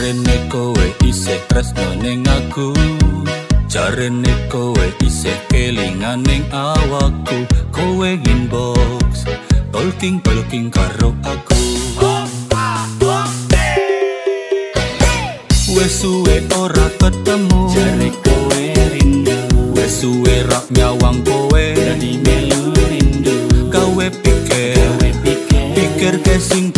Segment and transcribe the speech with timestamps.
[0.00, 2.72] Jarene kowe isih tresno ning aku.
[3.68, 7.44] Jarene kowe isih kelingan ning awakku.
[7.68, 9.28] Kowe inbox
[9.68, 11.52] Talking talking karo aku.
[15.76, 17.60] Wes suwe ora ketemu.
[17.68, 18.62] Jare kowe
[18.96, 19.36] rindu.
[19.76, 21.64] Wes suwe rak nyawang kowe.
[21.76, 23.36] Dari melu rindu.
[23.68, 24.80] Kowe pikir.
[24.80, 25.76] Kowe pikir.
[25.76, 26.69] Pikir kesing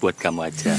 [0.00, 0.72] buat kamu aja